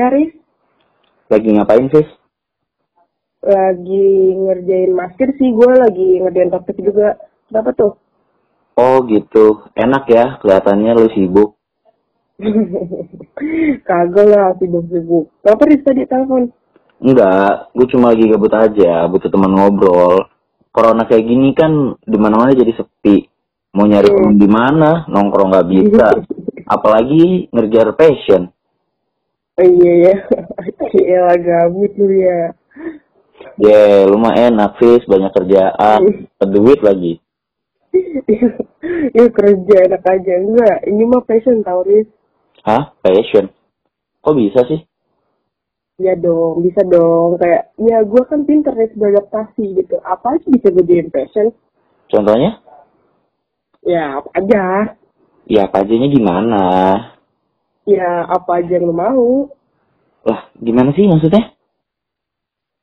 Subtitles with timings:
[0.00, 0.32] Oh, ya Riz.
[1.28, 2.08] Lagi ngapain, Fis?
[3.44, 7.20] Lagi ngerjain masker sih, gue lagi ngerjain topik juga.
[7.52, 7.92] Kenapa tuh?
[8.80, 11.60] Oh gitu, enak ya kelihatannya lu sibuk.
[13.88, 15.28] Kagak lah, sibuk-sibuk.
[15.44, 16.48] Kenapa Riz tadi telepon?
[17.04, 20.32] Enggak, gue cuma lagi gabut aja, butuh teman ngobrol.
[20.72, 23.28] Corona kayak gini kan di mana-mana jadi sepi.
[23.76, 24.32] Mau nyari Hmm.
[24.40, 26.08] di mana, nongkrong nggak bisa.
[26.80, 28.48] Apalagi ngerjar passion.
[29.60, 30.14] Iya ya,
[30.88, 32.56] Gila gabut lu ya.
[33.60, 36.00] Ya, lu mah enak, Fis, banyak kerjaan,
[36.54, 37.20] duit lagi.
[39.12, 40.32] ya kerja enak aja.
[40.40, 42.08] Enggak, ini mah passion tau Riz.
[42.64, 42.96] Hah?
[43.04, 43.52] Passion?
[44.24, 44.80] Kok bisa sih?
[46.00, 47.36] Ya dong, bisa dong.
[47.36, 50.00] Kayak, ya gue kan pinter Riz beradaptasi gitu.
[50.00, 51.52] Apa aja bisa gue jadiin passion?
[52.08, 52.64] Contohnya?
[53.84, 54.64] Ya, apa aja.
[55.44, 56.64] Ya, apa ajanya gimana?
[57.88, 59.48] Ya, apa aja yang lu mau.
[60.26, 61.56] Lah, gimana sih maksudnya?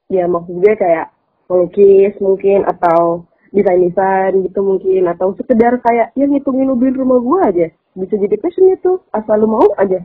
[0.08, 1.12] ya maksud gue kayak
[1.52, 7.68] melukis mungkin atau desain-desain gitu mungkin atau sekedar kayak ya ngitungin ubin rumah gue aja
[7.96, 10.04] bisa jadi passion itu asal lu mau aja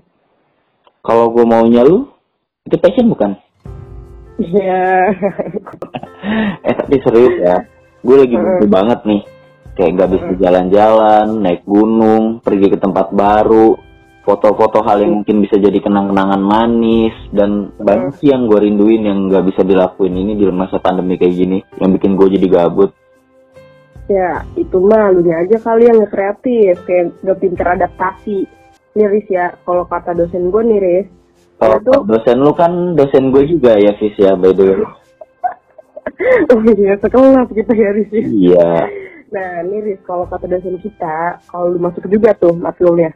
[1.02, 2.06] Kalau gue maunya lu,
[2.62, 3.34] itu passion bukan?
[4.38, 5.10] ya
[6.66, 7.56] eh tapi serius ya,
[8.06, 9.22] gue lagi butuh banget nih.
[9.74, 13.74] Kayak gak bisa jalan-jalan, naik gunung, pergi ke tempat baru,
[14.22, 19.18] foto-foto hal yang mungkin bisa jadi kenang-kenangan manis, dan banyak sih yang gue rinduin yang
[19.26, 22.90] gak bisa dilakuin ini di masa pandemi kayak gini, yang bikin gue jadi gabut.
[24.10, 28.44] ya itu mah lu aja kali yang nggak kreatif kayak gak pinter adaptasi
[28.92, 31.06] Niris ya kalau kata dosen gue nih Riz
[31.56, 34.82] Kalau Itu- dosen lu kan dosen gue juga ya, Fis ya, by the way.
[36.52, 38.24] oh iya sekelas gitu ya Riz ya.
[38.26, 38.70] Iya.
[39.32, 43.14] Nah, nih Riz, kalau kata dosen kita, kalau lu masuk juga tuh matkulnya,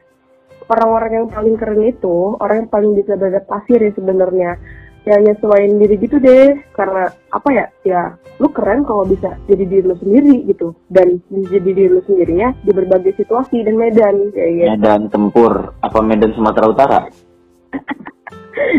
[0.66, 4.58] orang-orang yang paling keren itu, orang yang paling bisa beradaptasi Riz sebenarnya.
[5.06, 8.02] Ya nyesuaiin diri gitu deh, karena apa ya, ya
[8.42, 10.74] lu keren kalau bisa jadi diri lu sendiri gitu.
[10.90, 14.70] Dan jadi diri lu sendirinya di berbagai situasi dan medan, kayak gitu.
[14.74, 17.00] Medan Tempur, apa Medan Sumatera Utara?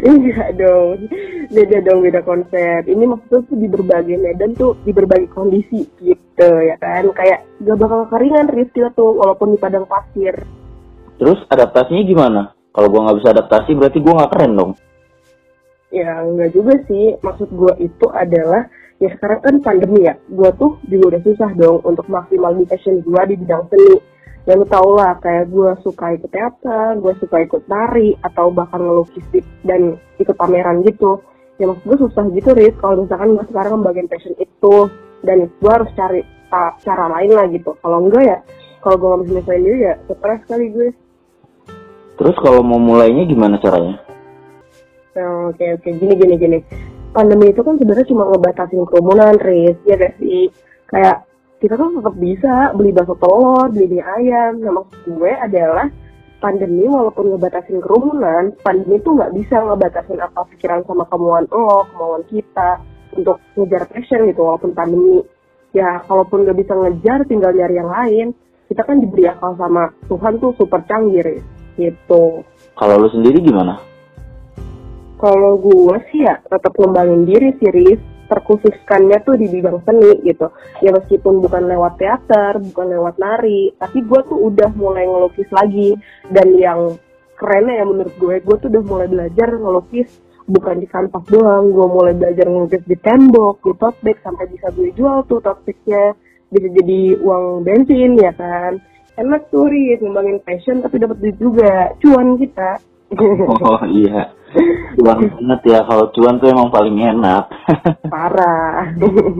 [0.04, 1.08] Enggak dong,
[1.48, 2.82] beda dong, beda konsep.
[2.86, 7.08] Ini maksudnya tuh di berbagai medan tuh, di berbagai kondisi gitu ya kan.
[7.14, 10.36] Kayak gak bakal keringan Riz kita tuh, walaupun di padang pasir.
[11.18, 12.42] Terus adaptasinya gimana?
[12.74, 14.72] Kalau gua nggak bisa adaptasi berarti gua nggak keren dong.
[15.88, 18.68] Ya enggak juga sih, maksud gue itu adalah
[19.00, 23.00] ya sekarang kan pandemi ya, gue tuh juga udah susah dong untuk maksimal di passion
[23.00, 23.96] gue di bidang seni.
[24.44, 28.84] Ya lu tau lah, kayak gue suka ikut teater, gue suka ikut tari, atau bahkan
[28.84, 29.24] ngelukis
[29.64, 31.24] dan ikut pameran gitu.
[31.56, 34.76] Ya maksud gue susah gitu Riz, kalau misalkan gue sekarang ngebagian passion itu,
[35.24, 36.24] dan gue harus cari
[36.84, 37.76] cara lain lah gitu.
[37.80, 38.38] Kalau enggak ya,
[38.84, 40.90] kalau gue nggak bisa nyelesain ya, stres kali gue.
[42.18, 44.02] Terus kalau mau mulainya gimana caranya?
[45.14, 46.60] Nah, Oke oke gini gini gini.
[47.14, 49.78] Pandemi itu kan sebenarnya cuma ngebatasin kerumunan, Riz.
[49.88, 50.52] Ya gak sih?
[50.92, 51.26] Kayak
[51.58, 54.62] kita tuh tetap bisa beli bakso telur, beli mie ayam.
[54.62, 55.90] Nah maksud gue adalah
[56.38, 62.24] pandemi walaupun ngebatasin kerumunan, pandemi itu nggak bisa ngebatasin apa pikiran sama kemauan lo, kemauan
[62.30, 62.78] kita
[63.18, 65.26] untuk ngejar passion gitu walaupun pandemi.
[65.74, 68.28] Ya kalaupun nggak bisa ngejar, tinggal nyari yang lain.
[68.68, 71.57] Kita kan diberi akal sama Tuhan tuh super canggih, Riz.
[71.78, 72.42] Gitu.
[72.74, 73.80] Kalau lu sendiri gimana?
[75.18, 78.02] Kalau gue sih ya tetap ngembangin diri sih, Riz.
[78.28, 80.52] Terkhususkannya tuh di bidang seni gitu.
[80.84, 85.96] Ya meskipun bukan lewat teater, bukan lewat nari, tapi gue tuh udah mulai ngelukis lagi.
[86.28, 87.00] Dan yang
[87.40, 90.12] kerennya ya menurut gue, gue tuh udah mulai belajar ngelukis
[90.44, 91.72] bukan di kanvas doang.
[91.72, 95.64] Gue mulai belajar ngelukis di tembok, di tote bag, sampai bisa gue jual tuh tote
[95.64, 96.12] bagnya.
[96.52, 98.76] Bisa jadi uang bensin ya kan.
[99.18, 100.00] Enak tuh, Riz.
[100.00, 101.92] Ngembangin passion tapi dapat duit juga.
[102.02, 102.78] Cuan kita.
[103.48, 104.36] Oh iya,
[105.00, 105.80] cuan banget ya.
[105.88, 107.48] Kalau cuan tuh emang paling enak.
[108.14, 108.92] Parah.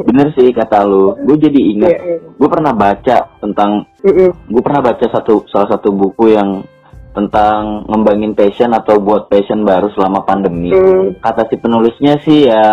[0.08, 1.12] Bener sih kata lu.
[1.28, 1.92] Gue jadi ingat.
[1.92, 2.18] Iya, iya.
[2.32, 3.84] Gue pernah baca tentang.
[4.08, 4.32] Mm-mm.
[4.48, 6.64] Gue pernah baca satu salah satu buku yang
[7.12, 10.70] tentang ngembangin passion atau buat passion baru selama pandemi.
[10.70, 11.18] Hmm.
[11.18, 12.64] Kata si penulisnya sih ya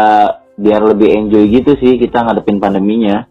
[0.55, 3.25] biar lebih enjoy gitu sih kita ngadepin pandeminya.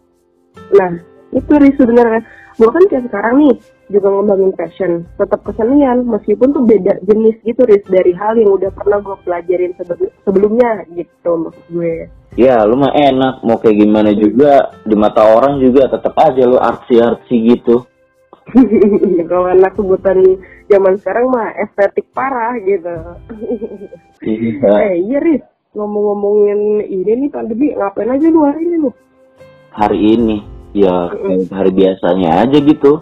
[0.74, 0.90] Nah,
[1.30, 2.20] itu Riz sebenarnya.
[2.54, 3.54] Gue kan kayak sekarang nih
[3.90, 8.70] juga ngembangin passion, tetap kesenian meskipun tuh beda jenis gitu Riz dari hal yang udah
[8.70, 12.06] pernah gue pelajarin sebe- sebelumnya gitu maksud gue.
[12.38, 13.42] Ya, lu mah enak.
[13.42, 17.82] Mau kayak gimana juga di mata orang juga tetap aja lu artsy-artsy gitu.
[19.30, 20.38] Kalau anak sebutan
[20.70, 22.94] zaman sekarang mah estetik parah gitu.
[24.22, 24.70] Iya.
[24.86, 25.42] eh iya Riz,
[25.74, 28.90] ngomong-ngomongin ini nih pandemi ngapain aja lu hari ini lu?
[29.74, 33.00] Hari ini ya kayak hari biasanya aja gitu.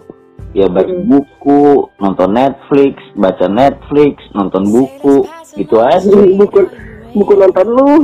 [0.53, 5.25] ya baca buku nonton Netflix baca Netflix nonton buku.
[5.57, 6.13] Gitu aja.
[6.37, 6.69] Buku
[7.17, 7.89] buku nonton lu.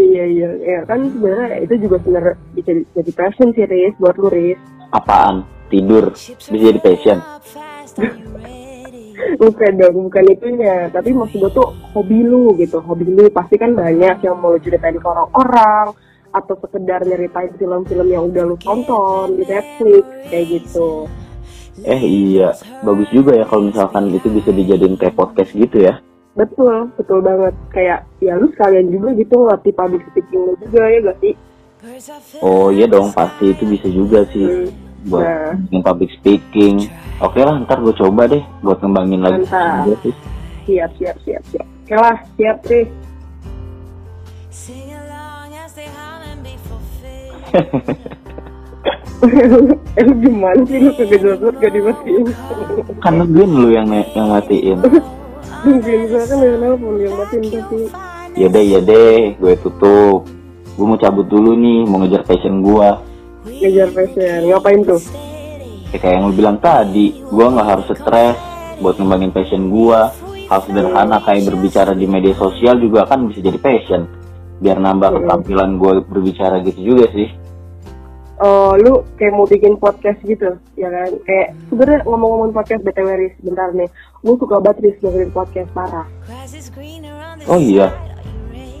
[0.00, 0.50] Iya iya.
[0.64, 4.56] Ya kan sebenarnya itu juga sebenarnya bisa jadi passion sih Riz buat lu Riz.
[4.96, 5.44] Apaan?
[5.68, 6.16] Tidur?
[6.16, 7.18] Bisa jadi passion?
[9.40, 10.88] Bukan dong bukan itunya.
[10.88, 12.80] Tapi maksud gue tuh hobi lu gitu.
[12.80, 15.92] Hobi lu pasti kan banyak yang mau ceritain ke orang-orang
[16.30, 21.10] atau sekedar nyeritain film-film yang udah lu tonton di Netflix kayak gitu.
[21.80, 22.52] Eh iya.
[22.80, 25.98] Bagus juga ya kalau misalkan itu bisa dijadiin kayak podcast gitu ya.
[26.32, 27.54] Betul betul banget.
[27.72, 31.34] Kayak ya lu sekalian juga gitu ngelatih public speaking lu juga ya gak sih?
[32.38, 33.50] Oh iya dong pasti.
[33.50, 34.68] Itu bisa juga sih Hmm.
[35.08, 35.52] buat Nah.
[35.66, 36.74] bikin public speaking.
[37.18, 39.42] Oke lah ntar gue coba deh buat ngembangin lagi.
[39.48, 40.14] Iya sih.
[40.68, 41.66] siap siap siap siap.
[41.66, 42.90] Oke lah siap Riz
[50.00, 50.78] eh gimana sih?
[50.80, 52.24] Lu kagak jelas banget gak dimatiin.
[53.04, 54.78] Kan nungguin lu yang yang matiin.
[55.60, 57.78] Mungkin gue kan yang nelfon yang matiin tapi
[58.38, 60.24] ya deh ya deh gue tutup.
[60.78, 62.88] Gue mau cabut dulu nih mau ngejar passion gue
[63.60, 65.00] ngejar passion ngapain tuh?
[65.92, 68.38] Ya kayak yang lu bilang tadi gue nggak harus stres
[68.80, 70.00] buat ngembangin passion gue
[70.48, 74.08] hal sederhana kayak berbicara di media sosial juga kan bisa jadi passion.
[74.60, 77.28] Biar nambah ketampilan gue berbicara gitu juga sih
[78.40, 81.12] Oh, lu kayak mau bikin podcast gitu, ya kan?
[81.22, 83.84] Kayak sebenarnya ngomong-ngomong podcast BTW Riz, bentar nih.
[84.18, 86.08] Gue suka banget Riz dengerin podcast parah.
[87.44, 87.92] Oh iya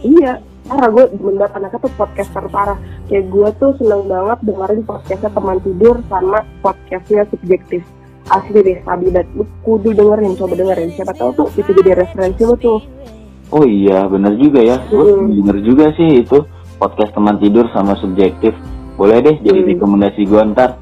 [0.00, 2.80] Iya, parah gue banget anaknya tuh podcaster parah.
[3.06, 7.84] Kayak gue tuh seneng banget dengerin podcastnya teman tidur sama podcastnya subjektif.
[8.26, 9.28] Asli deh, banget.
[9.36, 10.88] Lu kudu dengerin, coba dengerin.
[10.96, 12.80] Siapa tahu tuh itu jadi referensi lu tuh.
[13.50, 15.42] oh iya bener juga ya gue Mm.
[15.42, 16.38] denger juga sih itu
[16.78, 18.54] podcast teman tidur sama subjektif
[19.00, 19.68] boleh deh jadi Mm.
[19.74, 20.76] rekomendasi gue ntar.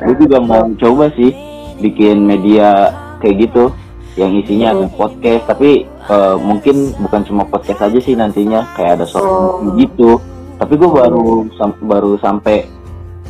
[0.00, 1.28] Gue juga mau coba sih
[1.76, 2.88] bikin media
[3.20, 3.68] kayak gitu
[4.16, 4.96] yang isinya ada Hmm.
[4.96, 5.44] podcast.
[5.46, 9.28] Tapi eh, mungkin bukan cuma podcast aja sih nantinya kayak ada short
[9.60, 9.76] Oh.
[9.76, 10.16] gitu.
[10.56, 12.64] Tapi gue baru sam- baru sampai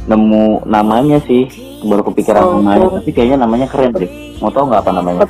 [0.06, 1.50] nemu namanya sih.
[1.82, 3.03] Baru kepikiran Oh, namanya.
[3.03, 4.11] Tapi kayaknya namanya keren deh.
[4.38, 5.27] Mau tau nggak apa namanya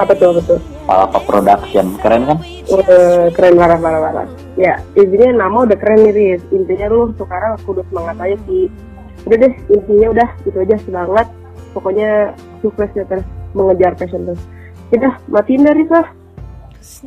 [0.00, 0.28] Apa tuh?
[0.32, 0.60] Apa tuh?
[0.88, 1.86] Palapa Production.
[2.00, 2.38] Keren kan?
[2.42, 6.42] Eh, keren parah parah parah ya intinya nama udah keren nih Riz.
[6.52, 8.68] Intinya lu sekarang aku udah semangat aja sih.
[9.28, 10.76] Udah deh intinya udah itu aja.
[10.84, 11.26] Semangat.
[11.72, 13.24] Pokoknya sukses ya terus
[13.56, 14.42] mengejar passion terus
[14.92, 16.08] udah matiin dari lah.
[16.76, 17.00] Us.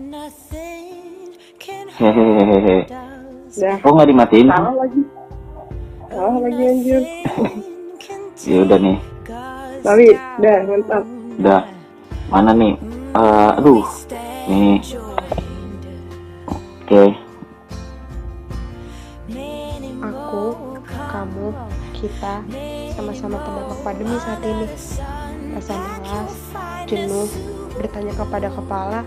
[3.56, 4.48] udah kok nggak dimatiin?
[4.52, 5.02] Salah lagi.
[6.12, 7.04] Salah lagi anjir.
[8.46, 9.00] Ya udah nih.
[9.80, 11.04] Tapi udah mantap.
[11.40, 11.62] Udah
[12.30, 12.76] mana nih
[13.16, 13.88] Eh, aduh
[14.52, 14.84] nih
[16.84, 17.04] oke
[20.06, 20.46] Aku,
[20.92, 21.48] kamu,
[21.96, 22.44] kita
[22.94, 24.68] sama-sama terdampak pandemi saat ini.
[25.56, 26.36] Rasa malas,
[26.86, 27.26] jenuh,
[27.74, 29.02] bertanya kepada kepala,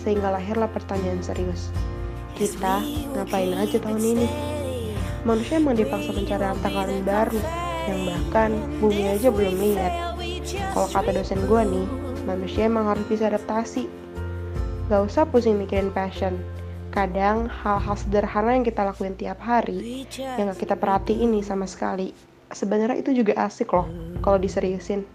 [0.00, 1.68] sehingga lahirlah pertanyaan serius.
[2.34, 2.82] Kita
[3.14, 4.26] ngapain aja tahun ini?
[5.22, 7.40] Manusia emang dipaksa mencari harta karun baru,
[7.86, 8.50] yang bahkan
[8.80, 9.92] bumi aja belum lihat.
[10.74, 11.86] Kalau kata dosen gua nih,
[12.24, 13.86] manusia emang harus bisa adaptasi.
[14.90, 16.36] Gak usah pusing mikirin passion.
[16.90, 22.10] Kadang hal-hal sederhana yang kita lakuin tiap hari yang gak kita perhatiin nih sama sekali.
[22.50, 23.86] Sebenarnya itu juga asik loh
[24.26, 25.06] kalau diseriusin.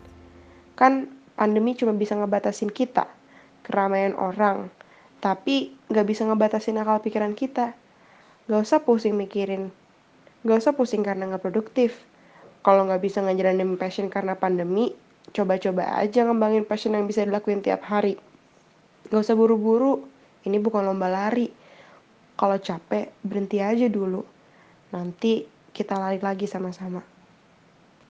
[0.80, 3.12] Kan pandemi cuma bisa ngebatasin kita,
[3.68, 4.72] keramaian orang,
[5.20, 7.76] tapi gak bisa ngebatasin akal pikiran kita.
[8.48, 9.76] Gak usah pusing mikirin,
[10.48, 12.08] gak usah pusing karena gak produktif.
[12.64, 14.96] Kalau gak bisa ngejalanin passion karena pandemi,
[15.34, 18.20] coba-coba aja ngembangin passion yang bisa dilakuin tiap hari.
[19.10, 20.06] Gak usah buru-buru,
[20.46, 21.50] ini bukan lomba lari.
[22.36, 24.22] Kalau capek, berhenti aja dulu.
[24.92, 27.15] Nanti kita lari lagi sama-sama.